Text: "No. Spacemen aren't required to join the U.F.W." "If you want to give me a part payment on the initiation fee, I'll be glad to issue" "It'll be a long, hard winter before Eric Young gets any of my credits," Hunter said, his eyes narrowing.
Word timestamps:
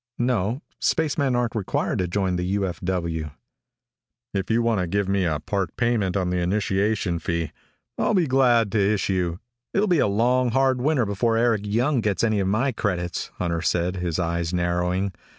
"No. 0.17 0.63
Spacemen 0.79 1.35
aren't 1.35 1.53
required 1.53 1.99
to 1.99 2.07
join 2.07 2.35
the 2.35 2.45
U.F.W." 2.57 3.29
"If 4.33 4.49
you 4.49 4.63
want 4.63 4.81
to 4.81 4.87
give 4.87 5.07
me 5.07 5.25
a 5.25 5.39
part 5.39 5.77
payment 5.77 6.17
on 6.17 6.31
the 6.31 6.37
initiation 6.39 7.19
fee, 7.19 7.51
I'll 7.99 8.15
be 8.15 8.25
glad 8.25 8.71
to 8.71 8.79
issue" 8.79 9.37
"It'll 9.75 9.85
be 9.87 9.99
a 9.99 10.07
long, 10.07 10.49
hard 10.53 10.81
winter 10.81 11.05
before 11.05 11.37
Eric 11.37 11.67
Young 11.67 12.01
gets 12.01 12.23
any 12.23 12.39
of 12.39 12.47
my 12.47 12.71
credits," 12.71 13.27
Hunter 13.35 13.61
said, 13.61 13.97
his 13.97 14.17
eyes 14.17 14.51
narrowing. 14.51 15.11